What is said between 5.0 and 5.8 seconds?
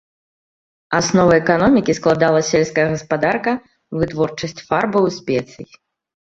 і спецый.